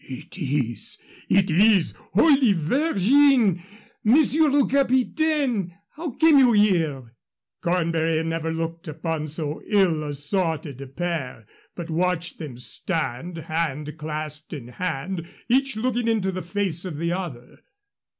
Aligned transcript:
"It 0.03 0.35
is! 0.39 0.97
It 1.29 1.51
is! 1.51 1.91
Holy 2.13 2.53
Virgin, 2.53 3.61
Monsieur 4.03 4.49
le 4.49 4.67
Capitaine, 4.67 5.77
how 5.95 6.09
came 6.13 6.39
you 6.39 6.53
here?" 6.53 7.13
Cornbury 7.61 8.17
had 8.17 8.25
never 8.25 8.51
looked 8.51 8.87
upon 8.87 9.27
so 9.27 9.61
ill 9.67 10.03
assorted 10.03 10.81
a 10.81 10.87
pair, 10.87 11.45
but 11.75 11.91
watched 11.91 12.39
them 12.39 12.57
stand, 12.57 13.37
hand 13.37 13.95
clasped 13.99 14.53
in 14.53 14.69
hand, 14.69 15.27
each 15.47 15.75
looking 15.77 16.07
into 16.07 16.31
the 16.31 16.41
face 16.41 16.83
of 16.83 16.97
the 16.97 17.11
other. 17.11 17.59